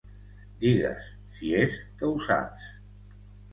Digues, 0.63 1.09
si 1.41 1.53
és 1.59 1.77
que 2.01 2.11
ho 2.11 2.17
saps! 2.31 2.67